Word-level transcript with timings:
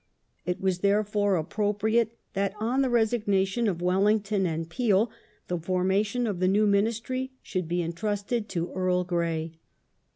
It 0.47 0.59
was, 0.59 0.79
therefore, 0.79 1.35
appropriate 1.35 2.17
that 2.33 2.55
^^j^^ 2.55 2.59
1. 2.59 2.69
on 2.71 2.81
the 2.81 2.89
resignation 2.89 3.67
of 3.67 3.77
WelHngton 3.81 4.47
and 4.47 4.67
Peel 4.67 5.11
the 5.47 5.59
formation 5.59 6.25
of 6.25 6.39
the 6.39 6.47
new 6.47 6.65
Ministry 6.65 7.33
should 7.43 7.67
be 7.67 7.83
entrusted 7.83 8.49
to 8.49 8.73
Earl 8.73 9.03
Grey. 9.03 9.59